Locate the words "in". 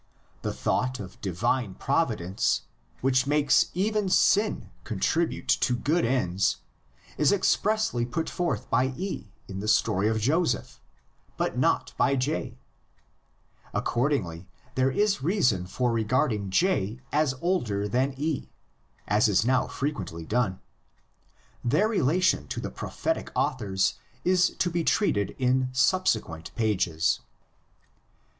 9.47-9.59, 25.37-25.69